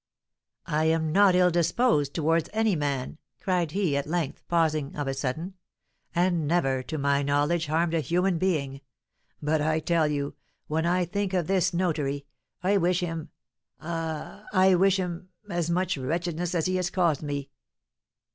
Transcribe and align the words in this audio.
"I 0.65 0.85
am 0.85 1.11
not 1.11 1.35
ill 1.35 1.51
disposed 1.51 2.15
towards 2.15 2.49
any 2.53 2.75
man," 2.75 3.19
cried 3.39 3.69
he, 3.69 3.95
at 3.95 4.07
length, 4.07 4.41
pausing 4.47 4.95
of 4.95 5.07
a 5.07 5.13
sudden; 5.13 5.53
"and 6.15 6.47
never, 6.47 6.81
to 6.81 6.97
my 6.97 7.21
knowledge, 7.21 7.67
harmed 7.67 7.93
a 7.93 7.99
human 7.99 8.39
being. 8.39 8.81
But, 9.43 9.61
I 9.61 9.79
tell 9.79 10.07
you, 10.07 10.33
when 10.65 10.87
I 10.87 11.05
think 11.05 11.33
of 11.35 11.45
this 11.45 11.71
notary, 11.71 12.25
I 12.63 12.77
wish 12.77 13.01
him 13.01 13.29
ah! 13.79 14.43
I 14.51 14.73
wish 14.73 14.97
him 14.97 15.29
as 15.47 15.69
much 15.69 15.99
wretchedness 15.99 16.55
as 16.55 16.65
he 16.65 16.77
has 16.77 16.89
caused 16.89 17.21
me." 17.21 17.51